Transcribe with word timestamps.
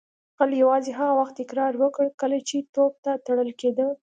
غل 0.37 0.51
یوازې 0.63 0.91
هغه 0.99 1.13
وخت 1.19 1.35
اقرار 1.43 1.73
وکړ 1.77 2.05
کله 2.21 2.37
چې 2.49 2.57
توپ 2.75 2.93
ته 3.03 3.11
تړل 3.27 3.49
کیده 3.61 3.87